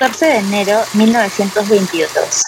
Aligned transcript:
14 0.00 0.24
de 0.24 0.38
enero 0.38 0.78
1922. 0.94 2.42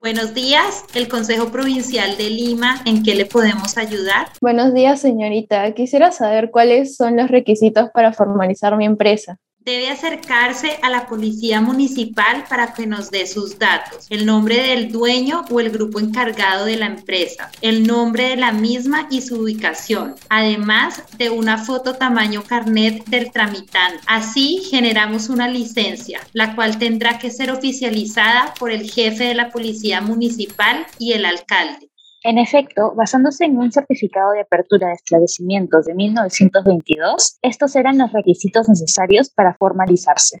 Buenos 0.00 0.34
días, 0.34 0.84
el 0.94 1.06
Consejo 1.06 1.52
Provincial 1.52 2.16
de 2.16 2.28
Lima, 2.28 2.82
¿en 2.86 3.04
qué 3.04 3.14
le 3.14 3.24
podemos 3.24 3.78
ayudar? 3.78 4.32
Buenos 4.40 4.74
días, 4.74 5.00
señorita. 5.00 5.74
Quisiera 5.74 6.10
saber 6.10 6.50
cuáles 6.50 6.96
son 6.96 7.16
los 7.16 7.30
requisitos 7.30 7.88
para 7.94 8.12
formalizar 8.12 8.76
mi 8.76 8.84
empresa 8.84 9.38
debe 9.68 9.90
acercarse 9.90 10.78
a 10.80 10.88
la 10.88 11.06
policía 11.06 11.60
municipal 11.60 12.44
para 12.48 12.72
que 12.72 12.86
nos 12.86 13.10
dé 13.10 13.26
sus 13.26 13.58
datos, 13.58 14.06
el 14.08 14.24
nombre 14.24 14.62
del 14.62 14.90
dueño 14.90 15.44
o 15.50 15.60
el 15.60 15.68
grupo 15.68 16.00
encargado 16.00 16.64
de 16.64 16.76
la 16.76 16.86
empresa, 16.86 17.50
el 17.60 17.86
nombre 17.86 18.30
de 18.30 18.36
la 18.36 18.52
misma 18.52 19.06
y 19.10 19.20
su 19.20 19.42
ubicación, 19.42 20.14
además 20.30 21.02
de 21.18 21.28
una 21.28 21.58
foto 21.58 21.96
tamaño 21.96 22.42
carnet 22.44 23.04
del 23.06 23.30
tramitante. 23.30 24.00
Así 24.06 24.62
generamos 24.70 25.28
una 25.28 25.48
licencia, 25.48 26.20
la 26.32 26.54
cual 26.54 26.78
tendrá 26.78 27.18
que 27.18 27.30
ser 27.30 27.50
oficializada 27.50 28.54
por 28.58 28.70
el 28.70 28.90
jefe 28.90 29.24
de 29.24 29.34
la 29.34 29.50
policía 29.50 30.00
municipal 30.00 30.86
y 30.98 31.12
el 31.12 31.26
alcalde. 31.26 31.87
En 32.28 32.36
efecto, 32.36 32.92
basándose 32.94 33.46
en 33.46 33.56
un 33.56 33.72
certificado 33.72 34.32
de 34.32 34.42
apertura 34.42 34.88
de 34.88 34.92
establecimientos 34.92 35.86
de 35.86 35.94
1922, 35.94 37.38
estos 37.40 37.74
eran 37.74 37.96
los 37.96 38.12
requisitos 38.12 38.68
necesarios 38.68 39.30
para 39.30 39.54
formalizarse. 39.54 40.40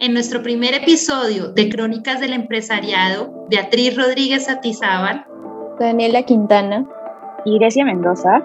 En 0.00 0.12
nuestro 0.12 0.42
primer 0.42 0.74
episodio 0.74 1.52
de 1.52 1.68
Crónicas 1.68 2.18
del 2.18 2.32
Empresariado, 2.32 3.46
Beatriz 3.48 3.96
Rodríguez 3.96 4.48
Atizábal, 4.48 5.24
Daniela 5.78 6.24
Quintana 6.24 6.84
y 7.44 7.60
Grecia 7.60 7.84
Mendoza, 7.84 8.42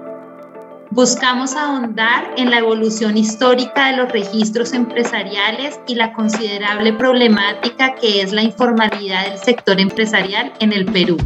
buscamos 0.91 1.55
ahondar 1.55 2.35
en 2.37 2.51
la 2.51 2.59
evolución 2.59 3.17
histórica 3.17 3.87
de 3.87 3.97
los 3.97 4.11
registros 4.11 4.73
empresariales 4.73 5.79
y 5.87 5.95
la 5.95 6.13
considerable 6.13 6.93
problemática 6.93 7.95
que 7.95 8.21
es 8.21 8.31
la 8.31 8.43
informalidad 8.43 9.27
del 9.27 9.39
sector 9.39 9.79
empresarial 9.79 10.53
en 10.59 10.71
el 10.71 10.85
Perú. 10.85 11.17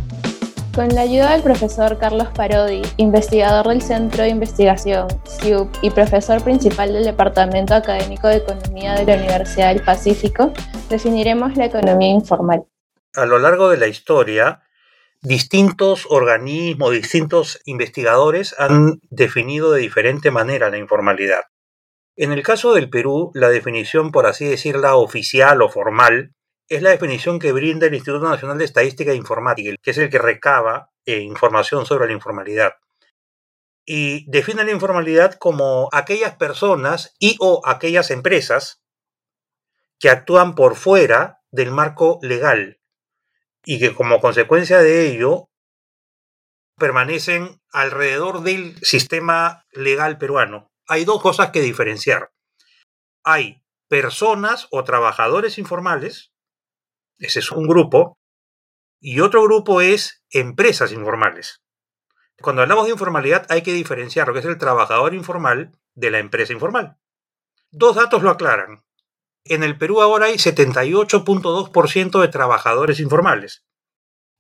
Con 0.74 0.90
la 0.90 1.02
ayuda 1.02 1.34
del 1.34 1.44
profesor 1.44 2.00
Carlos 2.00 2.30
Parodi, 2.30 2.82
investigador 2.98 3.68
del 3.68 3.84
Centro 3.84 4.24
de 4.24 4.30
Investigación 4.30 5.08
CIUP 5.28 5.70
y 5.84 5.92
profesor 5.92 6.44
principal 6.44 6.92
del 6.92 7.04
Departamento 7.04 7.76
Académico 7.76 8.28
de 8.28 8.38
Economía 8.38 8.96
de 8.96 9.06
la 9.06 9.18
Universidad 9.18 9.72
del 9.72 9.84
Pacífico, 9.84 10.52
definiremos 10.90 11.56
la 11.58 11.66
economía 11.66 12.10
informal. 12.10 12.64
A 13.14 13.28
lo 13.28 13.38
largo 13.38 13.70
de 13.70 13.78
la 13.78 13.86
historia, 13.86 14.64
distintos 15.22 16.08
organismos, 16.10 16.92
distintos 16.92 17.62
investigadores 17.66 18.56
han 18.58 19.00
definido 19.12 19.74
de 19.74 19.82
diferente 19.82 20.32
manera 20.32 20.72
la 20.72 20.80
informalidad. 20.80 21.42
En 22.16 22.32
el 22.32 22.42
caso 22.42 22.74
del 22.74 22.90
Perú, 22.90 23.30
la 23.36 23.50
definición, 23.50 24.12
por 24.12 24.26
así 24.26 24.46
decirla, 24.46 24.96
oficial 24.96 25.62
o 25.62 25.70
formal, 25.70 26.34
es 26.76 26.82
la 26.82 26.92
definición 26.92 27.40
que 27.40 27.52
brinda 27.52 27.88
el 27.88 27.94
Instituto 27.94 28.28
Nacional 28.28 28.58
de 28.58 28.66
Estadística 28.66 29.12
e 29.12 29.16
Informática, 29.16 29.76
que 29.82 29.92
es 29.92 29.98
el 29.98 30.10
que 30.10 30.20
recaba 30.20 30.92
eh, 31.06 31.20
información 31.20 31.86
sobre 31.86 32.08
la 32.08 32.14
informalidad. 32.14 32.74
Y 33.86 34.30
define 34.30 34.64
la 34.64 34.72
informalidad 34.72 35.36
como 35.36 35.90
aquellas 35.92 36.36
personas 36.36 37.16
y 37.20 37.36
o 37.40 37.62
aquellas 37.66 38.12
empresas 38.12 38.82
que 40.00 40.10
actúan 40.10 40.56
por 40.56 40.76
fuera 40.76 41.42
del 41.52 41.72
marco 41.72 42.20
legal 42.22 42.80
y 43.66 43.80
que 43.80 43.94
como 43.94 44.20
consecuencia 44.20 44.80
de 44.80 45.08
ello 45.08 45.50
permanecen 46.78 47.62
alrededor 47.72 48.42
del 48.42 48.78
sistema 48.84 49.66
legal 49.72 50.18
peruano. 50.18 50.72
Hay 50.88 51.06
dos 51.06 51.22
cosas 51.22 51.52
que 51.52 51.62
diferenciar. 51.62 52.32
Hay 53.24 53.64
personas 53.88 54.68
o 54.72 54.84
trabajadores 54.84 55.58
informales 55.58 56.33
ese 57.24 57.40
es 57.40 57.52
un 57.52 57.68
grupo. 57.68 58.18
Y 59.00 59.22
otro 59.22 59.44
grupo 59.44 59.82
es 59.82 60.24
empresas 60.30 60.92
informales. 60.92 61.62
Cuando 62.42 62.62
hablamos 62.62 62.86
de 62.86 62.92
informalidad 62.92 63.46
hay 63.50 63.62
que 63.62 63.74
diferenciar 63.74 64.28
lo 64.28 64.34
que 64.34 64.40
es 64.40 64.46
el 64.46 64.58
trabajador 64.58 65.14
informal 65.14 65.72
de 65.96 66.12
la 66.12 66.20
empresa 66.20 66.52
informal. 66.52 66.98
Dos 67.72 67.96
datos 67.96 68.24
lo 68.24 68.30
aclaran. 68.30 68.84
En 69.46 69.64
el 69.64 69.78
Perú 69.78 70.02
ahora 70.02 70.28
hay 70.28 70.36
78.2% 70.36 72.22
de 72.22 72.28
trabajadores 72.28 73.00
informales 73.00 73.66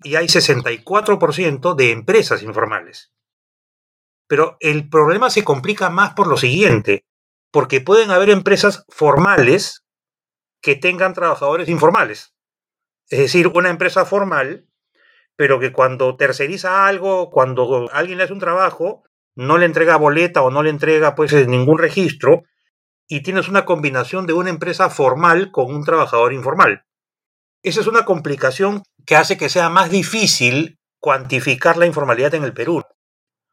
y 0.03 0.15
hay 0.15 0.27
64% 0.27 1.75
de 1.75 1.91
empresas 1.91 2.43
informales. 2.43 3.13
Pero 4.27 4.57
el 4.59 4.89
problema 4.89 5.29
se 5.29 5.43
complica 5.43 5.89
más 5.89 6.13
por 6.13 6.27
lo 6.27 6.37
siguiente, 6.37 7.05
porque 7.51 7.81
pueden 7.81 8.11
haber 8.11 8.29
empresas 8.29 8.85
formales 8.89 9.85
que 10.61 10.75
tengan 10.75 11.13
trabajadores 11.13 11.69
informales. 11.69 12.32
Es 13.13 13.19
decir, 13.19 13.51
una 13.53 13.69
empresa 13.69 14.05
formal, 14.05 14.65
pero 15.35 15.59
que 15.59 15.71
cuando 15.71 16.15
terceriza 16.15 16.87
algo, 16.87 17.29
cuando 17.29 17.87
alguien 17.93 18.17
le 18.17 18.23
hace 18.23 18.33
un 18.33 18.39
trabajo, 18.39 19.03
no 19.35 19.59
le 19.59 19.67
entrega 19.67 19.97
boleta 19.97 20.41
o 20.41 20.49
no 20.49 20.63
le 20.63 20.71
entrega 20.71 21.13
pues 21.13 21.31
eh, 21.33 21.45
ningún 21.45 21.77
registro 21.77 22.41
y 23.07 23.21
tienes 23.21 23.49
una 23.49 23.65
combinación 23.65 24.25
de 24.25 24.33
una 24.33 24.49
empresa 24.49 24.89
formal 24.89 25.51
con 25.51 25.71
un 25.71 25.83
trabajador 25.83 26.33
informal. 26.33 26.85
Esa 27.61 27.81
es 27.81 27.85
una 27.85 28.03
complicación 28.03 28.81
que 29.05 29.15
hace 29.15 29.37
que 29.37 29.49
sea 29.49 29.69
más 29.69 29.91
difícil 29.91 30.79
cuantificar 30.99 31.77
la 31.77 31.85
informalidad 31.85 32.33
en 32.33 32.45
el 32.45 32.53
Perú. 32.55 32.81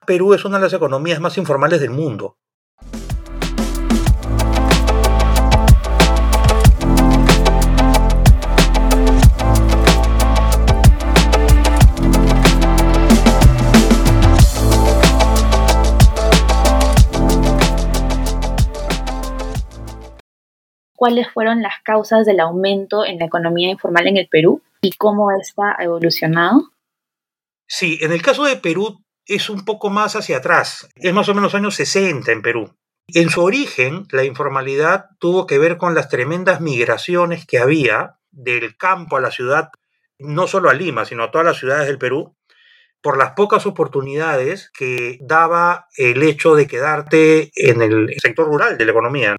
Perú 0.07 0.33
es 0.33 0.47
una 0.47 0.57
de 0.57 0.65
las 0.65 0.73
economías 0.73 1.21
más 1.21 1.37
informales 1.37 1.83
del 1.83 1.91
mundo. 1.91 2.39
Cuáles 21.01 21.33
fueron 21.33 21.63
las 21.63 21.81
causas 21.83 22.27
del 22.27 22.41
aumento 22.41 23.07
en 23.07 23.19
la 23.19 23.25
economía 23.25 23.71
informal 23.71 24.07
en 24.07 24.19
el 24.19 24.29
Perú 24.29 24.63
y 24.83 24.93
cómo 24.93 25.31
esta 25.31 25.75
ha 25.79 25.83
evolucionado? 25.83 26.73
Sí, 27.67 27.99
en 28.03 28.13
el 28.13 28.21
caso 28.21 28.45
de 28.45 28.57
Perú 28.57 29.03
es 29.25 29.49
un 29.49 29.65
poco 29.65 29.89
más 29.89 30.15
hacia 30.15 30.37
atrás, 30.37 30.91
es 30.97 31.15
más 31.15 31.27
o 31.31 31.35
menos 31.35 31.55
años 31.55 31.75
60 31.77 32.31
en 32.31 32.43
Perú. 32.43 32.77
En 33.15 33.31
su 33.31 33.43
origen, 33.43 34.09
la 34.11 34.25
informalidad 34.25 35.07
tuvo 35.19 35.47
que 35.47 35.57
ver 35.57 35.79
con 35.79 35.95
las 35.95 36.11
tremendas 36.11 36.61
migraciones 36.61 37.47
que 37.47 37.59
había 37.59 38.19
del 38.31 38.77
campo 38.77 39.17
a 39.17 39.23
la 39.23 39.31
ciudad, 39.31 39.71
no 40.19 40.49
solo 40.49 40.69
a 40.69 40.75
Lima, 40.75 41.07
sino 41.07 41.25
a 41.25 41.31
todas 41.31 41.47
las 41.47 41.57
ciudades 41.57 41.87
del 41.87 41.97
Perú, 41.97 42.37
por 43.01 43.17
las 43.17 43.31
pocas 43.31 43.65
oportunidades 43.65 44.71
que 44.77 45.17
daba 45.23 45.87
el 45.97 46.23
hecho 46.23 46.55
de 46.57 46.67
quedarte 46.67 47.53
en 47.55 47.81
el 47.81 48.15
sector 48.21 48.47
rural 48.47 48.77
de 48.77 48.85
la 48.85 48.91
economía 48.91 49.37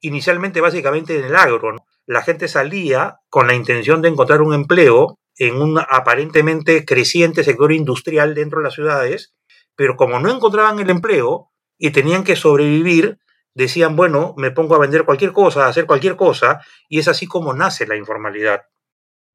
inicialmente 0.00 0.60
básicamente 0.60 1.18
en 1.18 1.24
el 1.24 1.36
agro. 1.36 1.74
La 2.06 2.22
gente 2.22 2.48
salía 2.48 3.16
con 3.28 3.46
la 3.46 3.54
intención 3.54 4.02
de 4.02 4.08
encontrar 4.08 4.42
un 4.42 4.54
empleo 4.54 5.18
en 5.36 5.60
un 5.60 5.78
aparentemente 5.78 6.84
creciente 6.84 7.44
sector 7.44 7.72
industrial 7.72 8.34
dentro 8.34 8.58
de 8.58 8.64
las 8.64 8.74
ciudades, 8.74 9.34
pero 9.76 9.96
como 9.96 10.18
no 10.18 10.30
encontraban 10.30 10.80
el 10.80 10.90
empleo 10.90 11.50
y 11.78 11.90
tenían 11.90 12.24
que 12.24 12.34
sobrevivir, 12.34 13.18
decían, 13.54 13.96
bueno, 13.96 14.34
me 14.36 14.50
pongo 14.50 14.74
a 14.74 14.78
vender 14.78 15.04
cualquier 15.04 15.32
cosa, 15.32 15.66
a 15.66 15.68
hacer 15.68 15.86
cualquier 15.86 16.16
cosa, 16.16 16.60
y 16.88 16.98
es 16.98 17.08
así 17.08 17.26
como 17.26 17.54
nace 17.54 17.86
la 17.86 17.96
informalidad. 17.96 18.62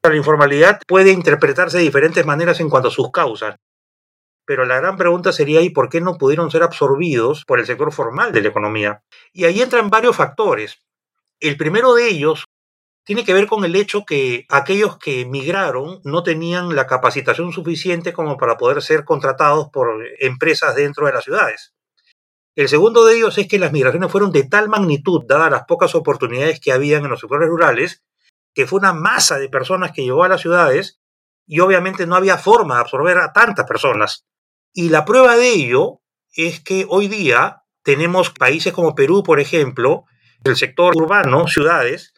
La 0.04 0.16
informalidad 0.16 0.82
puede 0.86 1.12
interpretarse 1.12 1.78
de 1.78 1.84
diferentes 1.84 2.26
maneras 2.26 2.60
en 2.60 2.70
cuanto 2.70 2.90
a 2.90 2.92
sus 2.92 3.12
causas. 3.12 3.56
Pero 4.46 4.66
la 4.66 4.78
gran 4.78 4.98
pregunta 4.98 5.32
sería, 5.32 5.62
¿y 5.62 5.70
por 5.70 5.90
qué 5.90 6.02
no 6.02 6.18
pudieron 6.18 6.52
ser 6.52 6.64
absorbidos 6.64 7.46
por 7.46 7.60
el 7.60 7.66
sector 7.66 7.92
formal 7.92 8.32
de 8.32 8.42
la 8.42 8.50
economía? 8.50 9.04
Y 9.32 9.46
ahí 9.46 9.62
entran 9.62 9.90
varios 9.90 10.16
factores. 10.16 10.80
El 11.40 11.58
primero 11.58 11.94
de 11.94 12.10
ellos 12.10 12.46
tiene 13.06 13.26
que 13.26 13.34
ver 13.34 13.48
con 13.48 13.66
el 13.66 13.76
hecho 13.76 14.06
que 14.06 14.46
aquellos 14.50 14.98
que 14.98 15.22
emigraron 15.22 16.00
no 16.04 16.24
tenían 16.24 16.76
la 16.76 16.88
capacitación 16.88 17.52
suficiente 17.52 18.14
como 18.14 18.38
para 18.38 18.58
poder 18.58 18.82
ser 18.82 19.04
contratados 19.04 19.70
por 19.72 20.06
empresas 20.20 20.76
dentro 20.76 21.06
de 21.06 21.14
las 21.14 21.24
ciudades. 21.24 21.74
El 22.56 22.70
segundo 22.70 23.04
de 23.04 23.18
ellos 23.18 23.38
es 23.38 23.48
que 23.48 23.60
las 23.60 23.72
migraciones 23.72 24.12
fueron 24.12 24.32
de 24.32 24.44
tal 24.44 24.70
magnitud, 24.70 25.24
dadas 25.28 25.52
las 25.52 25.66
pocas 25.66 25.96
oportunidades 25.96 26.60
que 26.60 26.72
habían 26.72 27.04
en 27.04 27.10
los 27.10 27.20
sectores 27.20 27.50
rurales, 27.50 28.04
que 28.54 28.68
fue 28.68 28.80
una 28.80 28.94
masa 28.94 29.40
de 29.40 29.50
personas 29.50 29.92
que 29.92 30.04
llegó 30.04 30.24
a 30.24 30.30
las 30.30 30.42
ciudades 30.42 31.00
y 31.48 31.60
obviamente 31.60 32.06
no 32.06 32.16
había 32.16 32.38
forma 32.38 32.76
de 32.76 32.82
absorber 32.82 33.18
a 33.18 33.34
tantas 33.34 33.66
personas. 33.66 34.26
Y 34.74 34.90
la 34.90 35.06
prueba 35.06 35.36
de 35.38 35.50
ello 35.50 36.02
es 36.36 36.60
que 36.60 36.86
hoy 36.90 37.08
día 37.08 37.64
tenemos 37.84 38.32
países 38.32 38.74
como 38.74 38.96
Perú, 38.96 39.24
por 39.24 39.40
ejemplo, 39.40 40.06
el 40.44 40.56
sector 40.56 40.96
urbano, 40.98 41.48
ciudades, 41.48 42.14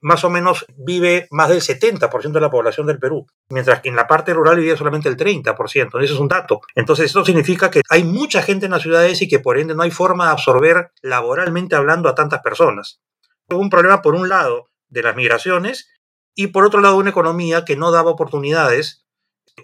más 0.00 0.24
o 0.24 0.30
menos 0.30 0.66
vive 0.76 1.28
más 1.30 1.48
del 1.48 1.60
70% 1.60 2.32
de 2.32 2.40
la 2.40 2.50
población 2.50 2.86
del 2.86 2.98
Perú, 2.98 3.26
mientras 3.50 3.80
que 3.80 3.88
en 3.88 3.96
la 3.96 4.08
parte 4.08 4.34
rural 4.34 4.56
vivía 4.56 4.76
solamente 4.76 5.08
el 5.08 5.16
30%. 5.16 6.02
Eso 6.02 6.14
es 6.14 6.20
un 6.20 6.28
dato. 6.28 6.60
Entonces, 6.74 7.06
esto 7.06 7.24
significa 7.24 7.70
que 7.70 7.82
hay 7.88 8.02
mucha 8.02 8.42
gente 8.42 8.66
en 8.66 8.72
las 8.72 8.82
ciudades 8.82 9.22
y 9.22 9.28
que 9.28 9.38
por 9.38 9.58
ende 9.58 9.74
no 9.74 9.82
hay 9.82 9.92
forma 9.92 10.26
de 10.26 10.32
absorber 10.32 10.90
laboralmente 11.02 11.76
hablando 11.76 12.08
a 12.08 12.14
tantas 12.14 12.40
personas. 12.40 13.00
Un 13.48 13.70
problema, 13.70 14.02
por 14.02 14.14
un 14.14 14.28
lado, 14.28 14.70
de 14.88 15.02
las 15.02 15.14
migraciones 15.14 15.88
y 16.34 16.48
por 16.48 16.64
otro 16.64 16.80
lado, 16.80 16.96
una 16.96 17.10
economía 17.10 17.64
que 17.64 17.76
no 17.76 17.92
daba 17.92 18.10
oportunidades 18.10 19.01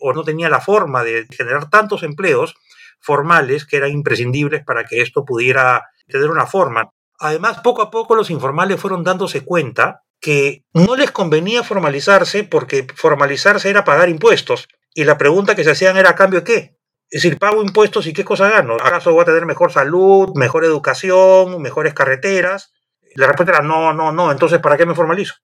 o 0.00 0.12
no 0.12 0.24
tenía 0.24 0.48
la 0.48 0.60
forma 0.60 1.04
de 1.04 1.26
generar 1.30 1.70
tantos 1.70 2.02
empleos 2.02 2.54
formales 3.00 3.64
que 3.64 3.76
eran 3.76 3.90
imprescindibles 3.90 4.64
para 4.64 4.84
que 4.84 5.02
esto 5.02 5.24
pudiera 5.24 5.88
tener 6.06 6.30
una 6.30 6.46
forma. 6.46 6.90
Además, 7.20 7.60
poco 7.62 7.82
a 7.82 7.90
poco 7.90 8.14
los 8.14 8.30
informales 8.30 8.80
fueron 8.80 9.04
dándose 9.04 9.44
cuenta 9.44 10.02
que 10.20 10.64
no 10.72 10.96
les 10.96 11.10
convenía 11.10 11.62
formalizarse 11.62 12.44
porque 12.44 12.86
formalizarse 12.94 13.70
era 13.70 13.84
pagar 13.84 14.08
impuestos. 14.08 14.68
Y 14.94 15.04
la 15.04 15.18
pregunta 15.18 15.54
que 15.54 15.64
se 15.64 15.70
hacían 15.70 15.96
era, 15.96 16.10
¿a 16.10 16.14
cambio 16.14 16.40
de 16.40 16.44
qué? 16.44 16.78
Es 17.10 17.22
decir, 17.22 17.38
pago 17.38 17.62
impuestos 17.62 18.06
y 18.06 18.12
qué 18.12 18.24
cosa 18.24 18.50
gano. 18.50 18.74
¿Acaso 18.74 19.12
voy 19.12 19.22
a 19.22 19.26
tener 19.26 19.46
mejor 19.46 19.72
salud, 19.72 20.30
mejor 20.34 20.64
educación, 20.64 21.60
mejores 21.62 21.94
carreteras? 21.94 22.72
La 23.14 23.26
respuesta 23.26 23.56
era, 23.56 23.62
no, 23.62 23.92
no, 23.94 24.12
no. 24.12 24.30
Entonces, 24.30 24.58
¿para 24.60 24.76
qué 24.76 24.86
me 24.86 24.94
formalizo? 24.94 25.34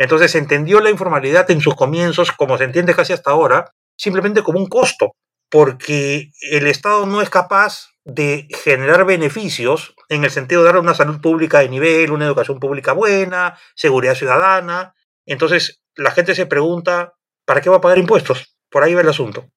Entonces 0.00 0.30
se 0.30 0.38
entendió 0.38 0.80
la 0.80 0.88
informalidad 0.88 1.50
en 1.50 1.60
sus 1.60 1.74
comienzos, 1.74 2.32
como 2.32 2.56
se 2.56 2.64
entiende 2.64 2.94
casi 2.94 3.12
hasta 3.12 3.32
ahora, 3.32 3.74
simplemente 3.98 4.42
como 4.42 4.58
un 4.58 4.66
costo, 4.66 5.12
porque 5.50 6.30
el 6.50 6.66
Estado 6.66 7.04
no 7.04 7.20
es 7.20 7.28
capaz 7.28 7.90
de 8.06 8.48
generar 8.64 9.04
beneficios 9.04 9.94
en 10.08 10.24
el 10.24 10.30
sentido 10.30 10.62
de 10.62 10.68
dar 10.68 10.78
una 10.78 10.94
salud 10.94 11.20
pública 11.20 11.58
de 11.58 11.68
nivel, 11.68 12.12
una 12.12 12.24
educación 12.24 12.58
pública 12.60 12.94
buena, 12.94 13.58
seguridad 13.74 14.14
ciudadana. 14.14 14.94
Entonces, 15.26 15.82
la 15.94 16.12
gente 16.12 16.34
se 16.34 16.46
pregunta, 16.46 17.12
¿para 17.44 17.60
qué 17.60 17.68
va 17.68 17.76
a 17.76 17.82
pagar 17.82 17.98
impuestos? 17.98 18.56
Por 18.70 18.82
ahí 18.82 18.94
va 18.94 19.02
el 19.02 19.08
asunto. 19.10 19.50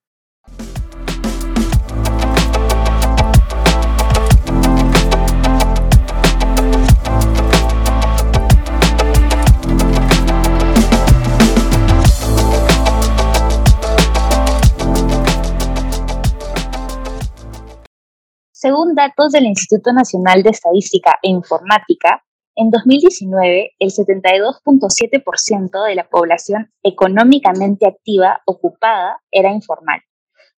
Según 18.64 18.96
datos 18.96 19.34
del 19.34 19.44
Instituto 19.44 19.92
Nacional 19.92 20.42
de 20.42 20.52
Estadística 20.52 21.20
e 21.22 21.30
Informática, 21.30 22.24
en 22.56 22.70
2019 22.70 23.72
el 23.78 23.90
72.7% 23.90 25.86
de 25.86 25.96
la 25.96 26.08
población 26.08 26.72
económicamente 26.82 27.86
activa 27.86 28.42
ocupada 28.46 29.18
era 29.32 29.52
informal. 29.52 30.00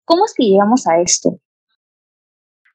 ¿Cómo 0.03 0.25
es 0.25 0.35
que 0.37 0.43
llegamos 0.43 0.85
a 0.85 1.01
esto? 1.01 1.39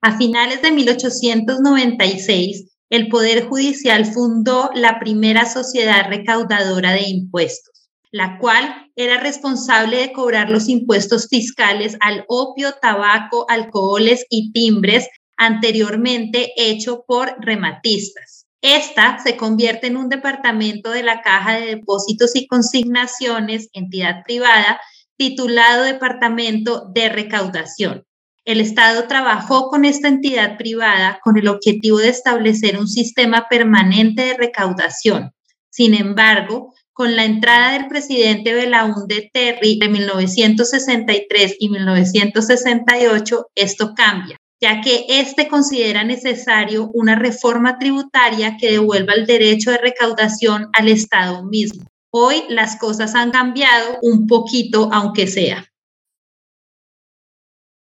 A 0.02 0.18
finales 0.18 0.62
de 0.62 0.72
1896, 0.72 2.76
el 2.90 3.06
Poder 3.06 3.46
Judicial 3.46 4.06
fundó 4.06 4.70
la 4.74 4.98
primera 4.98 5.46
sociedad 5.46 6.08
recaudadora 6.08 6.90
de 6.90 7.02
impuestos, 7.02 7.88
la 8.10 8.36
cual 8.40 8.90
era 8.96 9.20
responsable 9.20 9.98
de 9.98 10.12
cobrar 10.12 10.50
los 10.50 10.68
impuestos 10.68 11.28
fiscales 11.28 11.96
al 12.00 12.24
opio, 12.26 12.72
tabaco, 12.82 13.46
alcoholes 13.48 14.26
y 14.28 14.50
timbres 14.50 15.06
anteriormente 15.40 16.52
hecho 16.56 17.04
por 17.06 17.34
rematistas. 17.40 18.46
Esta 18.60 19.18
se 19.24 19.38
convierte 19.38 19.86
en 19.86 19.96
un 19.96 20.10
departamento 20.10 20.90
de 20.90 21.02
la 21.02 21.22
Caja 21.22 21.54
de 21.54 21.76
Depósitos 21.76 22.36
y 22.36 22.46
Consignaciones, 22.46 23.70
entidad 23.72 24.22
privada, 24.22 24.78
titulado 25.16 25.84
Departamento 25.84 26.90
de 26.94 27.08
Recaudación. 27.08 28.04
El 28.44 28.60
Estado 28.60 29.08
trabajó 29.08 29.68
con 29.68 29.86
esta 29.86 30.08
entidad 30.08 30.58
privada 30.58 31.20
con 31.24 31.38
el 31.38 31.48
objetivo 31.48 31.98
de 31.98 32.10
establecer 32.10 32.78
un 32.78 32.88
sistema 32.88 33.46
permanente 33.48 34.22
de 34.22 34.34
recaudación. 34.34 35.32
Sin 35.70 35.94
embargo, 35.94 36.74
con 36.92 37.16
la 37.16 37.24
entrada 37.24 37.72
del 37.72 37.88
presidente 37.88 38.52
Belaúnde 38.52 39.30
Terry 39.32 39.78
de 39.78 39.88
1963 39.88 41.56
y 41.58 41.70
1968, 41.70 43.46
esto 43.54 43.94
cambia 43.94 44.36
ya 44.60 44.80
que 44.82 45.06
éste 45.08 45.48
considera 45.48 46.04
necesario 46.04 46.90
una 46.92 47.16
reforma 47.16 47.78
tributaria 47.78 48.56
que 48.58 48.72
devuelva 48.72 49.14
el 49.14 49.26
derecho 49.26 49.70
de 49.70 49.78
recaudación 49.78 50.68
al 50.74 50.88
Estado 50.88 51.42
mismo. 51.44 51.86
Hoy 52.12 52.42
las 52.48 52.76
cosas 52.76 53.14
han 53.14 53.30
cambiado 53.30 53.98
un 54.02 54.26
poquito, 54.26 54.90
aunque 54.92 55.26
sea. 55.26 55.64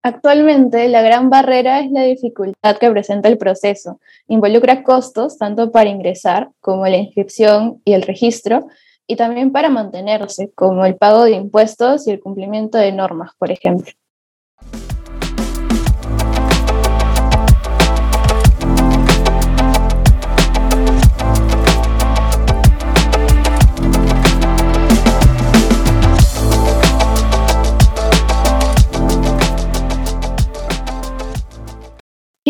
Actualmente, 0.04 0.90
la 0.90 1.02
gran 1.02 1.30
barrera 1.30 1.80
es 1.80 1.92
la 1.92 2.04
dificultad 2.04 2.78
que 2.78 2.90
presenta 2.90 3.30
el 3.30 3.38
proceso. 3.38 4.00
Involucra 4.28 4.84
costos 4.84 5.38
tanto 5.38 5.72
para 5.72 5.90
ingresar 5.90 6.50
como 6.60 6.88
la 6.88 6.98
inscripción 6.98 7.82
y 7.86 7.94
el 7.94 8.02
registro, 8.02 8.68
y 9.08 9.16
también 9.16 9.52
para 9.52 9.70
mantenerse, 9.70 10.52
como 10.56 10.86
el 10.86 10.96
pago 10.96 11.26
de 11.26 11.32
impuestos 11.32 12.08
y 12.08 12.12
el 12.12 12.20
cumplimiento 12.20 12.78
de 12.78 12.92
normas, 12.92 13.32
por 13.38 13.52
ejemplo. 13.52 13.92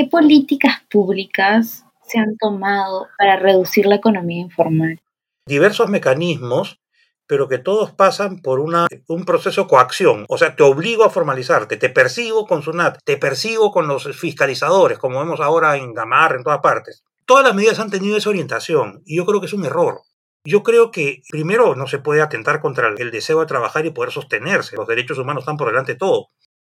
¿Qué 0.01 0.07
políticas 0.07 0.81
públicas 0.89 1.86
se 2.01 2.18
han 2.18 2.36
tomado 2.36 3.06
para 3.19 3.36
reducir 3.36 3.86
la 3.86 3.98
economía 3.98 4.42
informal? 4.42 5.00
Diversos 5.45 5.92
mecanismos, 5.92 6.81
pero 7.27 7.48
que 7.48 7.59
todos 7.59 7.92
pasan 7.92 8.42
por 8.42 8.59
una, 8.59 8.88
un 9.07 9.25
proceso 9.25 9.62
de 9.62 9.68
coacción. 9.68 10.25
O 10.27 10.39
sea, 10.39 10.56
te 10.56 10.63
obligo 10.63 11.03
a 11.03 11.12
formalizarte, 11.12 11.77
te 11.77 11.89
persigo 11.89 12.48
con 12.48 12.63
SUNAT, 12.63 12.98
te 13.06 13.18
persigo 13.18 13.71
con 13.71 13.88
los 13.88 14.07
fiscalizadores, 14.18 14.98
como 14.98 15.19
vemos 15.19 15.39
ahora 15.39 15.77
en 15.77 15.94
Gamarra, 15.94 16.38
en 16.38 16.44
todas 16.44 16.62
partes. 16.62 17.03
Todas 17.27 17.45
las 17.45 17.53
medidas 17.53 17.77
han 17.77 17.92
tenido 17.92 18.18
esa 18.18 18.31
orientación 18.31 19.03
y 19.06 19.18
yo 19.18 19.25
creo 19.27 19.39
que 19.39 19.45
es 19.45 19.53
un 19.53 19.65
error. 19.65 20.01
Yo 20.43 20.63
creo 20.63 20.89
que 20.89 21.22
primero 21.29 21.75
no 21.75 21.86
se 21.86 22.00
puede 22.00 22.24
atentar 22.24 22.60
contra 22.60 22.88
el 22.88 23.12
deseo 23.12 23.41
de 23.41 23.46
trabajar 23.46 23.86
y 23.86 23.91
poder 23.91 24.12
sostenerse. 24.12 24.77
Los 24.77 24.88
derechos 24.88 25.20
humanos 25.20 25.43
están 25.43 25.58
por 25.58 25.67
delante 25.67 25.91
de 25.91 26.00
todo. 26.00 26.29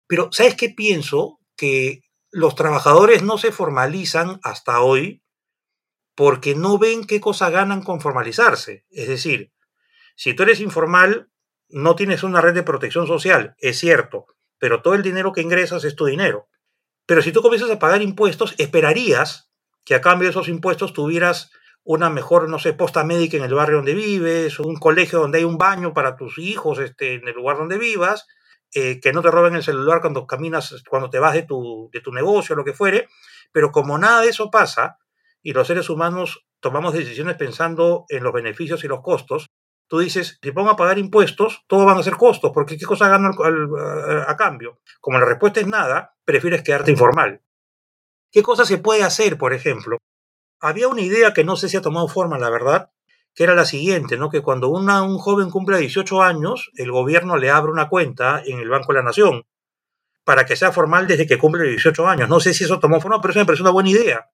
Pero 0.09 0.29
¿sabes 0.33 0.57
qué 0.57 0.71
pienso? 0.71 1.39
Que 1.57 2.01
los 2.33 2.55
trabajadores 2.55 3.23
no 3.23 3.37
se 3.39 3.53
formalizan 3.53 4.41
hasta 4.43 4.81
hoy 4.81 5.23
porque 6.15 6.55
no 6.55 6.79
ven 6.79 7.07
qué 7.07 7.21
cosa 7.21 7.51
ganan 7.51 7.83
con 7.83 8.01
formalizarse. 8.01 8.87
Es 8.91 9.07
decir, 9.07 9.53
si 10.17 10.35
tú 10.35 10.43
eres 10.43 10.61
informal, 10.61 11.31
no 11.69 11.95
tienes 11.95 12.23
una 12.23 12.41
red 12.41 12.55
de 12.55 12.63
protección 12.63 13.07
social, 13.07 13.55
es 13.59 13.79
cierto, 13.79 14.27
pero 14.59 14.83
todo 14.83 14.95
el 14.95 15.03
dinero 15.03 15.33
que 15.33 15.43
ingresas 15.43 15.85
es 15.85 15.95
tu 15.95 16.07
dinero. 16.07 16.49
Pero 17.07 17.21
si 17.21 17.33
tú 17.33 17.43
comienzas 17.43 17.71
a 17.71 17.79
pagar 17.79 18.01
impuestos, 18.01 18.55
esperarías 18.59 19.51
que 19.85 19.95
a 19.95 20.01
cambio 20.01 20.27
de 20.27 20.31
esos 20.31 20.49
impuestos 20.49 20.95
tuvieras 20.95 21.51
una 21.85 22.09
mejor, 22.09 22.49
no 22.49 22.59
sé, 22.59 22.73
posta 22.73 23.05
médica 23.05 23.37
en 23.37 23.43
el 23.43 23.55
barrio 23.55 23.77
donde 23.77 23.95
vives, 23.95 24.59
un 24.59 24.77
colegio 24.77 25.19
donde 25.19 25.39
hay 25.39 25.45
un 25.45 25.59
baño 25.59 25.93
para 25.93 26.17
tus 26.17 26.39
hijos 26.39 26.79
este, 26.79 27.15
en 27.15 27.29
el 27.29 27.35
lugar 27.35 27.59
donde 27.59 27.77
vivas, 27.77 28.27
eh, 28.75 29.01
que 29.01 29.13
no 29.13 29.23
te 29.23 29.31
roben 29.31 29.55
el 29.55 29.63
celular 29.63 30.01
cuando 30.01 30.27
caminas, 30.27 30.83
cuando 30.89 31.11
te 31.11 31.19
vas 31.19 31.35
de 31.35 31.43
tu, 31.43 31.91
de 31.93 32.01
tu 32.01 32.13
negocio, 32.13 32.57
lo 32.57 32.65
que 32.65 32.73
fuere, 32.73 33.09
pero 33.53 33.71
como 33.71 33.99
nada 33.99 34.23
de 34.23 34.29
eso 34.29 34.51
pasa, 34.51 34.99
y 35.43 35.53
los 35.53 35.67
seres 35.67 35.91
humanos 35.91 36.47
tomamos 36.61 36.95
decisiones 36.95 37.37
pensando 37.37 38.07
en 38.09 38.23
los 38.23 38.33
beneficios 38.33 38.83
y 38.85 38.89
los 38.89 39.03
costos, 39.03 39.51
tú 39.89 39.99
dices, 39.99 40.39
si 40.41 40.53
pongo 40.53 40.71
a 40.71 40.77
pagar 40.77 40.99
impuestos, 40.99 41.65
todo 41.67 41.85
van 41.85 41.99
a 41.99 42.03
ser 42.03 42.17
costos, 42.17 42.53
porque 42.55 42.79
¿qué 42.79 42.87
cosa 42.87 43.09
gano 43.09 43.31
a 44.27 44.37
cambio? 44.37 44.81
Como 45.01 45.19
la 45.19 45.27
respuesta 45.27 45.61
es 45.61 45.67
nada, 45.67 46.17
prefieres 46.25 46.63
quedarte 46.63 46.93
informal. 46.93 47.43
¿Qué 48.31 48.43
cosa 48.43 48.65
se 48.65 48.79
puede 48.79 49.03
hacer, 49.03 49.37
por 49.37 49.53
ejemplo? 49.53 49.99
Había 50.61 50.89
una 50.89 51.03
idea 51.03 51.35
que 51.35 51.45
no 51.45 51.57
sé 51.57 51.69
si 51.69 51.77
ha 51.77 51.83
tomado 51.83 52.09
forma, 52.09 52.39
la 52.39 52.49
verdad, 52.49 52.91
que 53.35 53.45
era 53.45 53.55
la 53.55 53.65
siguiente, 53.65 54.17
¿no? 54.17 54.31
Que 54.31 54.43
cuando 54.43 54.69
una, 54.69 55.03
un 55.03 55.19
joven 55.19 55.51
cumple 55.51 55.79
18 55.79 56.23
años, 56.23 56.71
el 56.77 56.91
gobierno 56.91 57.37
le 57.37 57.51
abre 57.51 57.73
una 57.73 57.89
cuenta 57.89 58.43
en 58.45 58.59
el 58.59 58.69
Banco 58.69 58.93
de 58.93 58.99
la 58.99 59.05
Nación 59.05 59.45
para 60.25 60.47
que 60.47 60.57
sea 60.57 60.73
formal 60.73 61.07
desde 61.07 61.27
que 61.27 61.39
cumple 61.39 61.69
18 61.69 62.07
años. 62.07 62.29
No 62.29 62.41
sé 62.41 62.55
si 62.55 62.65
eso 62.65 62.79
tomó 62.79 63.01
forma, 63.01 63.21
pero 63.21 63.33
eso 63.33 63.41
me 63.41 63.47
parece 63.47 63.63
una 63.63 63.71
buena 63.73 63.91
idea. 63.91 64.27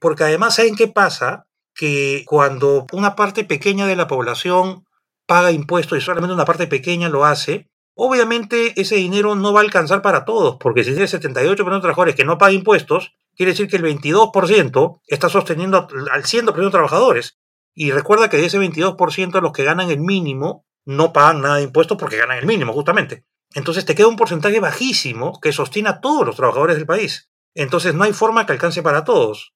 Porque 0.00 0.24
además, 0.24 0.54
¿saben 0.54 0.76
qué 0.76 0.88
pasa? 0.88 1.46
Que 1.74 2.24
cuando 2.26 2.86
una 2.92 3.16
parte 3.16 3.44
pequeña 3.44 3.86
de 3.86 3.96
la 3.96 4.06
población 4.06 4.84
paga 5.26 5.50
impuestos 5.50 5.98
y 5.98 6.00
solamente 6.00 6.34
una 6.34 6.44
parte 6.44 6.66
pequeña 6.66 7.08
lo 7.08 7.24
hace, 7.24 7.68
obviamente 7.94 8.80
ese 8.80 8.96
dinero 8.96 9.34
no 9.34 9.52
va 9.52 9.60
a 9.60 9.64
alcanzar 9.64 10.02
para 10.02 10.24
todos, 10.24 10.56
porque 10.60 10.84
si 10.84 10.90
tienes 10.90 11.14
78% 11.14 11.56
de 11.56 11.80
trabajadores 11.80 12.14
que 12.14 12.24
no 12.24 12.38
pagan 12.38 12.56
impuestos, 12.56 13.14
quiere 13.36 13.52
decir 13.52 13.68
que 13.68 13.76
el 13.76 13.84
22% 13.84 15.00
está 15.06 15.28
sosteniendo 15.28 15.88
al 16.10 16.22
100% 16.22 16.54
de 16.54 16.70
trabajadores. 16.70 17.38
Y 17.74 17.90
recuerda 17.90 18.28
que 18.28 18.36
de 18.36 18.46
ese 18.46 18.58
22% 18.58 19.40
los 19.40 19.52
que 19.52 19.64
ganan 19.64 19.90
el 19.90 20.00
mínimo 20.00 20.64
no 20.86 21.12
pagan 21.12 21.40
nada 21.40 21.56
de 21.56 21.64
impuestos 21.64 21.98
porque 21.98 22.16
ganan 22.16 22.38
el 22.38 22.46
mínimo, 22.46 22.72
justamente. 22.72 23.24
Entonces 23.54 23.84
te 23.84 23.94
queda 23.94 24.08
un 24.08 24.16
porcentaje 24.16 24.60
bajísimo 24.60 25.40
que 25.40 25.52
sostiene 25.52 25.88
a 25.88 26.00
todos 26.00 26.26
los 26.26 26.36
trabajadores 26.36 26.76
del 26.76 26.86
país. 26.86 27.30
Entonces 27.54 27.94
no 27.94 28.04
hay 28.04 28.12
forma 28.12 28.46
que 28.46 28.52
alcance 28.52 28.82
para 28.82 29.04
todos. 29.04 29.54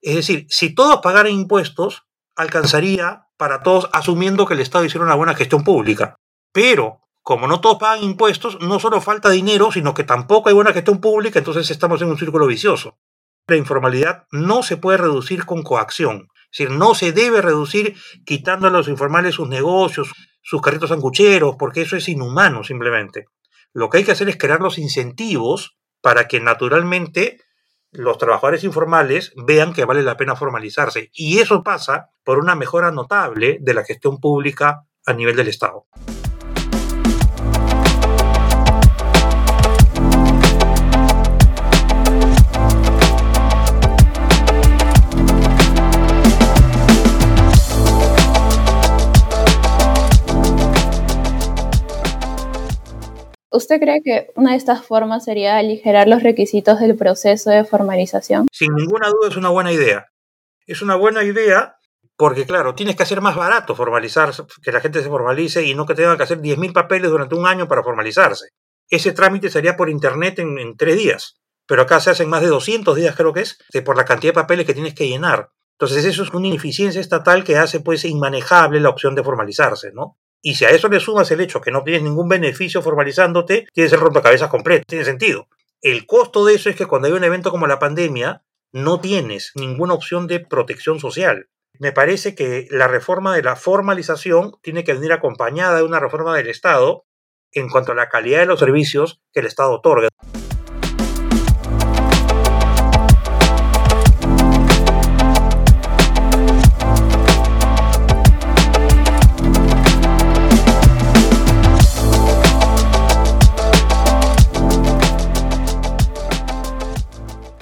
Es 0.00 0.14
decir, 0.14 0.46
si 0.48 0.74
todos 0.74 1.00
pagaran 1.02 1.32
impuestos, 1.32 2.04
alcanzaría 2.36 3.26
para 3.36 3.62
todos 3.62 3.88
asumiendo 3.92 4.46
que 4.46 4.54
el 4.54 4.60
Estado 4.60 4.84
hiciera 4.84 5.04
una 5.04 5.14
buena 5.14 5.34
gestión 5.34 5.64
pública. 5.64 6.16
Pero 6.52 7.00
como 7.22 7.46
no 7.46 7.60
todos 7.60 7.78
pagan 7.78 8.04
impuestos, 8.04 8.58
no 8.60 8.78
solo 8.78 9.00
falta 9.00 9.28
dinero, 9.28 9.70
sino 9.70 9.92
que 9.92 10.04
tampoco 10.04 10.48
hay 10.48 10.54
buena 10.54 10.72
gestión 10.72 10.98
pública, 11.00 11.38
entonces 11.38 11.70
estamos 11.70 12.00
en 12.00 12.08
un 12.08 12.18
círculo 12.18 12.46
vicioso. 12.46 12.96
La 13.46 13.56
informalidad 13.56 14.26
no 14.30 14.62
se 14.62 14.78
puede 14.78 14.98
reducir 14.98 15.44
con 15.44 15.62
coacción. 15.62 16.28
Es 16.50 16.58
decir, 16.58 16.70
no 16.70 16.94
se 16.94 17.12
debe 17.12 17.42
reducir 17.42 17.96
quitando 18.24 18.66
a 18.66 18.70
los 18.70 18.88
informales 18.88 19.34
sus 19.34 19.48
negocios, 19.48 20.12
sus 20.42 20.62
carritos 20.62 20.88
sangucheros, 20.88 21.56
porque 21.58 21.82
eso 21.82 21.96
es 21.96 22.08
inhumano 22.08 22.64
simplemente. 22.64 23.26
Lo 23.72 23.90
que 23.90 23.98
hay 23.98 24.04
que 24.04 24.12
hacer 24.12 24.28
es 24.28 24.38
crear 24.38 24.60
los 24.60 24.78
incentivos 24.78 25.78
para 26.00 26.26
que 26.26 26.40
naturalmente 26.40 27.38
los 27.90 28.18
trabajadores 28.18 28.64
informales 28.64 29.32
vean 29.36 29.72
que 29.72 29.84
vale 29.84 30.02
la 30.02 30.16
pena 30.16 30.36
formalizarse. 30.36 31.10
Y 31.12 31.38
eso 31.38 31.62
pasa 31.62 32.10
por 32.24 32.38
una 32.38 32.54
mejora 32.54 32.90
notable 32.90 33.58
de 33.60 33.74
la 33.74 33.84
gestión 33.84 34.18
pública 34.18 34.84
a 35.06 35.12
nivel 35.12 35.36
del 35.36 35.48
Estado. 35.48 35.86
¿Usted 53.58 53.80
cree 53.80 54.02
que 54.04 54.30
una 54.36 54.52
de 54.52 54.56
estas 54.56 54.84
formas 54.84 55.24
sería 55.24 55.56
aligerar 55.56 56.06
los 56.06 56.22
requisitos 56.22 56.78
del 56.78 56.94
proceso 56.96 57.50
de 57.50 57.64
formalización? 57.64 58.46
Sin 58.52 58.72
ninguna 58.72 59.08
duda 59.08 59.30
es 59.30 59.36
una 59.36 59.48
buena 59.48 59.72
idea. 59.72 60.06
Es 60.64 60.80
una 60.80 60.94
buena 60.94 61.24
idea 61.24 61.76
porque, 62.16 62.46
claro, 62.46 62.76
tienes 62.76 62.94
que 62.94 63.02
hacer 63.02 63.20
más 63.20 63.34
barato 63.34 63.74
formalizar, 63.74 64.30
que 64.62 64.70
la 64.70 64.80
gente 64.80 65.02
se 65.02 65.08
formalice 65.08 65.64
y 65.64 65.74
no 65.74 65.86
que 65.86 65.96
tengan 65.96 66.16
que 66.16 66.22
hacer 66.22 66.40
10.000 66.40 66.72
papeles 66.72 67.10
durante 67.10 67.34
un 67.34 67.48
año 67.48 67.66
para 67.66 67.82
formalizarse. 67.82 68.50
Ese 68.88 69.10
trámite 69.10 69.50
sería 69.50 69.76
por 69.76 69.90
internet 69.90 70.38
en, 70.38 70.76
tres 70.76 70.96
días, 70.96 71.34
pero 71.66 71.82
acá 71.82 71.98
se 71.98 72.10
hacen 72.10 72.28
más 72.28 72.42
de 72.42 72.46
200 72.46 72.94
días, 72.94 73.16
creo 73.16 73.32
que 73.32 73.40
es, 73.40 73.58
por 73.84 73.96
la 73.96 74.04
cantidad 74.04 74.34
de 74.34 74.40
papeles 74.40 74.66
que 74.66 74.74
tienes 74.74 74.94
que 74.94 75.08
llenar. 75.08 75.50
Entonces 75.72 76.04
eso 76.04 76.22
es 76.22 76.30
una 76.32 76.46
ineficiencia 76.46 77.00
estatal 77.00 77.42
que 77.42 77.56
hace 77.56 77.80
pues 77.80 78.04
inmanejable 78.04 78.78
la 78.78 78.90
opción 78.90 79.16
de 79.16 79.24
formalizarse, 79.24 79.90
¿no? 79.92 80.16
Y 80.40 80.54
si 80.54 80.64
a 80.64 80.70
eso 80.70 80.88
le 80.88 81.00
sumas 81.00 81.30
el 81.30 81.40
hecho 81.40 81.60
que 81.60 81.70
no 81.70 81.82
tienes 81.82 82.02
ningún 82.02 82.28
beneficio 82.28 82.82
formalizándote, 82.82 83.66
tienes 83.72 83.92
el 83.92 84.00
rompecabezas 84.00 84.50
completo. 84.50 84.84
Tiene 84.86 85.04
sentido. 85.04 85.48
El 85.82 86.06
costo 86.06 86.44
de 86.44 86.54
eso 86.54 86.70
es 86.70 86.76
que 86.76 86.86
cuando 86.86 87.08
hay 87.08 87.14
un 87.14 87.24
evento 87.24 87.50
como 87.50 87.66
la 87.66 87.78
pandemia, 87.78 88.42
no 88.72 89.00
tienes 89.00 89.52
ninguna 89.54 89.94
opción 89.94 90.26
de 90.26 90.40
protección 90.40 91.00
social. 91.00 91.48
Me 91.78 91.92
parece 91.92 92.34
que 92.34 92.66
la 92.70 92.88
reforma 92.88 93.34
de 93.34 93.42
la 93.42 93.56
formalización 93.56 94.52
tiene 94.62 94.84
que 94.84 94.94
venir 94.94 95.12
acompañada 95.12 95.76
de 95.76 95.84
una 95.84 96.00
reforma 96.00 96.36
del 96.36 96.48
Estado 96.48 97.04
en 97.52 97.68
cuanto 97.68 97.92
a 97.92 97.94
la 97.94 98.08
calidad 98.08 98.40
de 98.40 98.46
los 98.46 98.58
servicios 98.58 99.20
que 99.32 99.40
el 99.40 99.46
Estado 99.46 99.72
otorga. 99.72 100.08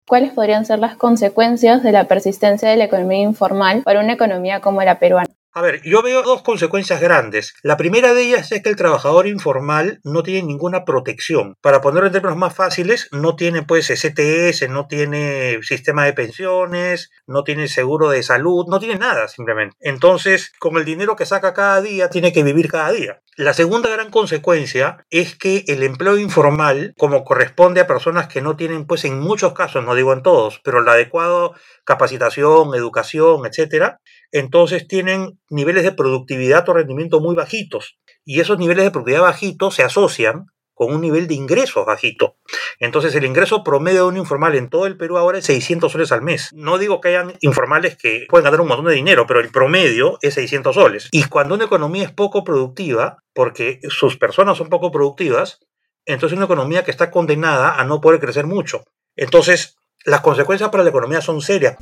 ¿Cuáles 0.08 0.32
podrían 0.32 0.64
ser 0.64 0.78
las 0.78 0.94
consecuencias 0.96 1.82
de 1.82 1.90
la 1.90 2.04
persistencia 2.04 2.68
de 2.68 2.76
la 2.76 2.84
economía 2.84 3.22
informal 3.22 3.82
para 3.82 3.98
una 3.98 4.12
economía 4.12 4.60
como 4.60 4.80
la 4.84 5.00
peruana? 5.00 5.35
A 5.56 5.62
ver, 5.62 5.80
yo 5.84 6.02
veo 6.02 6.22
dos 6.22 6.42
consecuencias 6.42 7.00
grandes. 7.00 7.54
La 7.62 7.78
primera 7.78 8.12
de 8.12 8.24
ellas 8.24 8.52
es 8.52 8.62
que 8.62 8.68
el 8.68 8.76
trabajador 8.76 9.26
informal 9.26 10.00
no 10.04 10.22
tiene 10.22 10.46
ninguna 10.46 10.84
protección. 10.84 11.54
Para 11.62 11.80
ponerlo 11.80 12.08
en 12.08 12.12
términos 12.12 12.36
más 12.36 12.54
fáciles, 12.54 13.08
no 13.10 13.36
tiene 13.36 13.62
pues 13.62 13.86
STS, 13.86 14.68
no 14.68 14.86
tiene 14.86 15.58
sistema 15.62 16.04
de 16.04 16.12
pensiones, 16.12 17.10
no 17.26 17.42
tiene 17.42 17.68
seguro 17.68 18.10
de 18.10 18.22
salud, 18.22 18.66
no 18.68 18.78
tiene 18.80 18.98
nada 18.98 19.28
simplemente. 19.28 19.74
Entonces, 19.80 20.52
con 20.58 20.76
el 20.76 20.84
dinero 20.84 21.16
que 21.16 21.24
saca 21.24 21.54
cada 21.54 21.80
día, 21.80 22.10
tiene 22.10 22.34
que 22.34 22.42
vivir 22.42 22.70
cada 22.70 22.92
día. 22.92 23.22
La 23.38 23.52
segunda 23.52 23.90
gran 23.90 24.10
consecuencia 24.10 25.04
es 25.10 25.36
que 25.36 25.64
el 25.68 25.82
empleo 25.82 26.16
informal, 26.16 26.94
como 26.96 27.22
corresponde 27.22 27.82
a 27.82 27.86
personas 27.86 28.28
que 28.28 28.40
no 28.40 28.56
tienen, 28.56 28.86
pues 28.86 29.04
en 29.04 29.20
muchos 29.20 29.52
casos, 29.52 29.84
no 29.84 29.94
digo 29.94 30.14
en 30.14 30.22
todos, 30.22 30.60
pero 30.64 30.82
la 30.82 30.92
adecuado 30.92 31.54
capacitación, 31.84 32.74
educación, 32.74 33.44
etcétera, 33.44 34.00
entonces 34.32 34.86
tienen 34.88 35.38
niveles 35.50 35.84
de 35.84 35.92
productividad 35.92 36.68
o 36.68 36.74
rendimiento 36.74 37.20
muy 37.20 37.34
bajitos. 37.34 37.98
Y 38.24 38.40
esos 38.40 38.58
niveles 38.58 38.84
de 38.84 38.90
productividad 38.90 39.22
bajitos 39.22 39.74
se 39.74 39.82
asocian 39.82 40.46
con 40.76 40.92
un 40.92 41.00
nivel 41.00 41.26
de 41.26 41.34
ingresos 41.34 41.86
bajito. 41.86 42.36
Entonces 42.78 43.14
el 43.14 43.24
ingreso 43.24 43.64
promedio 43.64 44.02
de 44.02 44.08
un 44.08 44.18
informal 44.18 44.54
en 44.54 44.68
todo 44.68 44.84
el 44.84 44.98
Perú 44.98 45.16
ahora 45.16 45.38
es 45.38 45.46
600 45.46 45.90
soles 45.90 46.12
al 46.12 46.20
mes. 46.20 46.50
No 46.52 46.76
digo 46.76 47.00
que 47.00 47.08
hayan 47.08 47.32
informales 47.40 47.96
que 47.96 48.26
pueden 48.28 48.44
ganar 48.44 48.60
un 48.60 48.68
montón 48.68 48.84
de 48.84 48.92
dinero, 48.92 49.26
pero 49.26 49.40
el 49.40 49.48
promedio 49.48 50.18
es 50.20 50.34
600 50.34 50.74
soles. 50.74 51.08
Y 51.12 51.24
cuando 51.24 51.54
una 51.54 51.64
economía 51.64 52.04
es 52.04 52.12
poco 52.12 52.44
productiva, 52.44 53.22
porque 53.32 53.80
sus 53.88 54.18
personas 54.18 54.58
son 54.58 54.68
poco 54.68 54.90
productivas, 54.90 55.60
entonces 56.04 56.34
es 56.34 56.36
una 56.36 56.44
economía 56.44 56.84
que 56.84 56.90
está 56.90 57.10
condenada 57.10 57.80
a 57.80 57.84
no 57.84 58.02
poder 58.02 58.20
crecer 58.20 58.46
mucho. 58.46 58.84
Entonces, 59.16 59.78
las 60.04 60.20
consecuencias 60.20 60.68
para 60.68 60.84
la 60.84 60.90
economía 60.90 61.22
son 61.22 61.40
serias. 61.40 61.76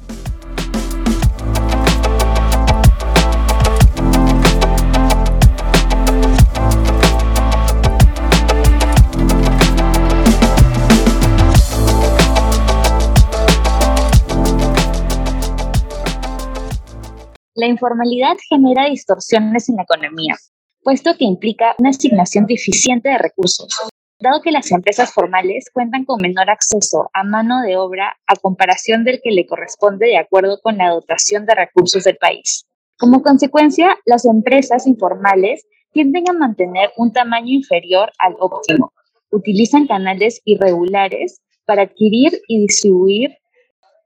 La 17.64 17.70
informalidad 17.70 18.36
genera 18.50 18.90
distorsiones 18.90 19.70
en 19.70 19.76
la 19.76 19.84
economía, 19.84 20.36
puesto 20.82 21.16
que 21.16 21.24
implica 21.24 21.74
una 21.78 21.88
asignación 21.88 22.44
deficiente 22.44 23.08
de 23.08 23.16
recursos, 23.16 23.74
dado 24.20 24.42
que 24.42 24.50
las 24.50 24.70
empresas 24.70 25.14
formales 25.14 25.70
cuentan 25.72 26.04
con 26.04 26.20
menor 26.20 26.50
acceso 26.50 27.08
a 27.14 27.24
mano 27.24 27.62
de 27.62 27.78
obra 27.78 28.18
a 28.26 28.36
comparación 28.36 29.02
del 29.02 29.22
que 29.24 29.30
le 29.30 29.46
corresponde 29.46 30.08
de 30.08 30.18
acuerdo 30.18 30.60
con 30.62 30.76
la 30.76 30.90
dotación 30.90 31.46
de 31.46 31.54
recursos 31.54 32.04
del 32.04 32.18
país. 32.18 32.66
Como 32.98 33.22
consecuencia, 33.22 33.96
las 34.04 34.26
empresas 34.26 34.86
informales 34.86 35.64
tienden 35.92 36.28
a 36.28 36.34
mantener 36.34 36.90
un 36.98 37.14
tamaño 37.14 37.54
inferior 37.54 38.12
al 38.18 38.36
óptimo. 38.40 38.92
Utilizan 39.30 39.86
canales 39.86 40.42
irregulares 40.44 41.40
para 41.64 41.84
adquirir 41.84 42.42
y 42.46 42.60
distribuir 42.60 43.38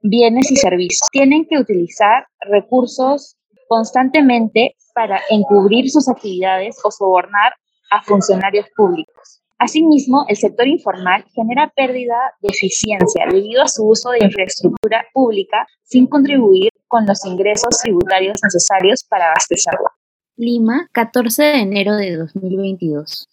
bienes 0.01 0.49
y 0.53 0.55
servicios. 0.55 1.09
Tienen 1.11 1.45
que 1.45 1.59
utilizar 1.59 2.25
recursos 2.41 3.35
constantemente 3.69 4.75
para 4.95 5.21
encubrir 5.31 5.91
sus 5.91 6.09
actividades 6.09 6.77
o 6.83 6.91
sobornar 6.91 7.53
a 7.91 8.03
funcionarios 8.03 8.67
públicos. 8.77 9.43
Asimismo, 9.61 10.25
el 10.29 10.37
sector 10.37 10.69
informal 10.69 11.25
genera 11.35 11.73
pérdida 11.75 12.17
de 12.41 12.49
eficiencia 12.49 13.27
debido 13.29 13.63
a 13.63 13.69
su 13.69 13.89
uso 13.89 14.11
de 14.11 14.25
infraestructura 14.25 15.05
pública 15.13 15.67
sin 15.83 16.07
contribuir 16.07 16.71
con 16.87 17.07
los 17.07 17.25
ingresos 17.25 17.79
tributarios 17.83 18.39
necesarios 18.43 19.05
para 19.05 19.27
abastecerla. 19.27 19.91
Lima, 20.37 20.89
14 20.93 21.43
de 21.43 21.59
enero 21.61 21.97
de 21.97 22.17
2022. 22.17 23.27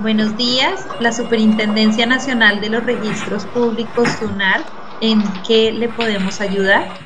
Buenos 0.00 0.36
días, 0.38 0.86
la 1.00 1.12
Superintendencia 1.12 2.06
Nacional 2.06 2.62
de 2.62 2.70
los 2.70 2.84
Registros 2.84 3.44
Públicos, 3.46 4.08
SUNAR, 4.18 4.62
¿en 5.02 5.22
qué 5.46 5.70
le 5.70 5.88
podemos 5.90 6.40
ayudar? 6.40 7.03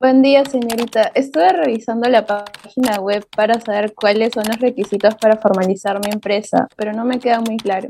Buen 0.00 0.22
día, 0.22 0.44
señorita. 0.44 1.10
Estuve 1.16 1.48
revisando 1.48 2.08
la 2.08 2.24
página 2.24 3.00
web 3.00 3.26
para 3.34 3.60
saber 3.60 3.94
cuáles 3.96 4.32
son 4.32 4.44
los 4.46 4.60
requisitos 4.60 5.16
para 5.16 5.38
formalizar 5.38 5.98
mi 5.98 6.12
empresa, 6.12 6.68
pero 6.76 6.92
no 6.92 7.04
me 7.04 7.18
queda 7.18 7.40
muy 7.40 7.56
claro. 7.56 7.88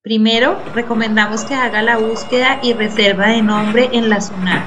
Primero, 0.00 0.56
recomendamos 0.74 1.44
que 1.44 1.54
haga 1.54 1.82
la 1.82 1.98
búsqueda 1.98 2.60
y 2.62 2.72
reserva 2.72 3.26
de 3.26 3.42
nombre 3.42 3.90
en 3.92 4.08
la 4.08 4.22
SUNAR. 4.22 4.62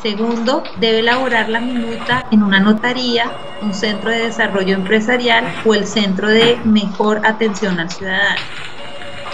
Segundo, 0.00 0.62
debe 0.80 1.00
elaborar 1.00 1.50
la 1.50 1.60
minuta 1.60 2.24
en 2.30 2.42
una 2.42 2.58
notaría, 2.58 3.30
un 3.60 3.74
centro 3.74 4.10
de 4.10 4.20
desarrollo 4.20 4.76
empresarial 4.76 5.44
o 5.66 5.74
el 5.74 5.86
centro 5.86 6.28
de 6.28 6.56
mejor 6.64 7.20
atención 7.26 7.78
al 7.78 7.90
ciudadano. 7.90 8.40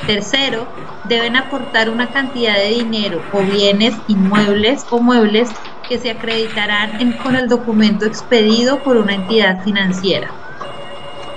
Tercero, 0.09 0.67
deben 1.05 1.37
aportar 1.37 1.89
una 1.89 2.09
cantidad 2.09 2.57
de 2.57 2.71
dinero 2.71 3.23
o 3.33 3.43
bienes 3.43 3.95
inmuebles 4.09 4.85
o 4.91 4.99
muebles 4.99 5.51
que 5.91 5.99
se 5.99 6.13
acreditarán 6.13 7.15
con 7.15 7.35
el 7.35 7.49
documento 7.49 8.07
expedido 8.07 8.79
por 8.79 8.97
una 8.97 9.13
entidad 9.13 9.65
financiera. 9.65 10.31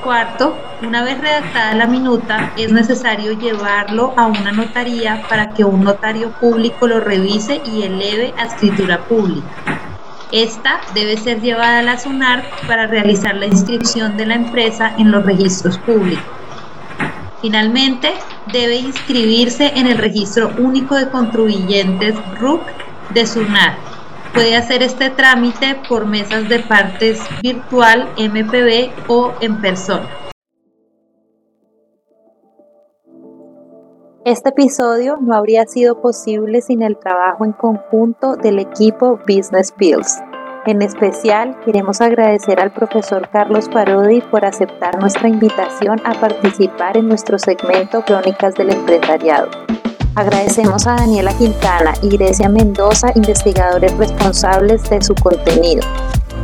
Cuarto, 0.04 0.56
una 0.84 1.04
vez 1.04 1.20
redactada 1.20 1.74
la 1.74 1.88
minuta, 1.88 2.54
es 2.56 2.72
necesario 2.72 3.32
llevarlo 3.34 4.14
a 4.16 4.28
una 4.28 4.52
notaría 4.52 5.24
para 5.28 5.50
que 5.56 5.64
un 5.64 5.84
notario 5.84 6.30
público 6.34 6.88
lo 6.88 7.00
revise 7.00 7.64
y 7.66 7.82
eleve 7.82 8.36
a 8.38 8.46
escritura 8.46 9.00
pública. 9.00 9.48
Esta 10.32 10.82
debe 10.94 11.18
ser 11.18 11.42
llevada 11.42 11.80
a 11.80 11.84
la 11.84 11.98
SUNAR 11.98 12.44
para 12.68 12.86
realizar 12.86 13.36
la 13.36 13.48
inscripción 13.48 14.18
de 14.18 14.28
la 14.28 14.36
empresa 14.36 14.94
en 15.00 15.10
los 15.10 15.26
registros 15.26 15.80
públicos. 15.80 16.24
Finalmente, 17.42 18.14
debe 18.52 18.76
inscribirse 18.76 19.74
en 19.76 19.88
el 19.88 19.98
Registro 19.98 20.54
Único 20.60 20.96
de 20.96 21.10
Contribuyentes 21.10 22.16
RUC 22.40 22.62
de 23.16 23.26
SUNAR. 23.26 23.93
Puede 24.34 24.56
hacer 24.56 24.82
este 24.82 25.12
trámite 25.12 25.76
por 25.88 26.08
mesas 26.08 26.50
de 26.50 26.58
partes 26.60 27.22
virtual, 27.44 28.10
MPB 28.18 28.92
o 29.08 29.32
en 29.42 29.62
persona. 29.62 30.10
Este 34.26 34.50
episodio 34.50 35.18
no 35.22 35.36
habría 35.36 35.68
sido 35.68 36.02
posible 36.02 36.62
sin 36.62 36.82
el 36.82 36.98
trabajo 36.98 37.46
en 37.46 37.52
conjunto 37.52 38.36
del 38.36 38.58
equipo 38.58 39.20
Business 39.28 39.72
Pills. 39.72 40.20
En 40.66 40.82
especial, 40.82 41.60
queremos 41.64 42.02
agradecer 42.02 42.60
al 42.60 42.74
profesor 42.74 43.30
Carlos 43.30 43.70
Parodi 43.70 44.22
por 44.22 44.46
aceptar 44.46 45.00
nuestra 45.00 45.28
invitación 45.28 46.02
a 46.06 46.14
participar 46.20 46.98
en 46.98 47.08
nuestro 47.08 47.38
segmento 47.38 48.02
Crónicas 48.04 48.56
del 48.56 48.72
Empresariado. 48.72 49.50
Agradecemos 50.16 50.86
a 50.86 50.96
Daniela 50.96 51.34
Quintana 51.34 51.94
y 52.04 52.10
Grecia 52.10 52.48
Mendoza, 52.48 53.12
investigadores 53.16 53.98
responsables 53.98 54.88
de 54.88 55.02
su 55.02 55.16
contenido, 55.16 55.82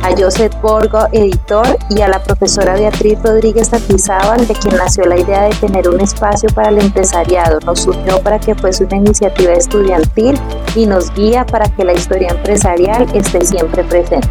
a 0.02 0.10
Joseph 0.18 0.52
Borgo, 0.60 1.06
editor, 1.12 1.78
y 1.88 2.00
a 2.00 2.08
la 2.08 2.20
profesora 2.20 2.74
Beatriz 2.74 3.22
Rodríguez 3.22 3.72
Atizábal, 3.72 4.48
de 4.48 4.54
quien 4.54 4.76
nació 4.76 5.04
la 5.04 5.18
idea 5.18 5.42
de 5.42 5.54
tener 5.54 5.88
un 5.88 6.00
espacio 6.00 6.48
para 6.52 6.70
el 6.70 6.78
empresariado. 6.78 7.60
Nos 7.60 7.82
surgió 7.82 8.20
para 8.22 8.40
que 8.40 8.56
fuese 8.56 8.84
una 8.84 8.96
iniciativa 8.96 9.52
estudiantil 9.52 10.36
y 10.74 10.86
nos 10.86 11.14
guía 11.14 11.46
para 11.46 11.68
que 11.68 11.84
la 11.84 11.92
historia 11.92 12.30
empresarial 12.30 13.06
esté 13.14 13.44
siempre 13.44 13.84
presente. 13.84 14.28